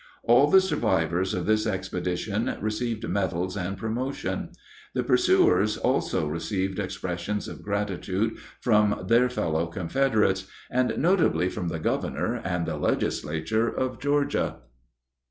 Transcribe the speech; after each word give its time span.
All 0.23 0.49
the 0.49 0.61
survivors 0.61 1.35
of 1.35 1.45
this 1.45 1.67
expedition 1.67 2.57
received 2.59 3.07
medals 3.07 3.55
and 3.55 3.77
promotion. 3.77 4.49
The 4.95 5.03
pursuers 5.03 5.77
also 5.77 6.25
received 6.25 6.79
expressions 6.79 7.47
of 7.47 7.61
gratitude 7.61 8.39
from 8.61 9.05
their 9.07 9.29
fellow 9.29 9.67
Confederates, 9.67 10.47
notably 10.71 11.49
from 11.49 11.67
the 11.67 11.77
governor 11.79 12.41
and 12.43 12.65
the 12.65 12.77
legislature 12.77 13.67
of 13.69 13.99
Georgia. 13.99 14.55